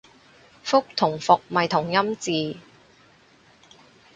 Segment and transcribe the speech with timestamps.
[0.65, 2.57] 覆同復咪同音字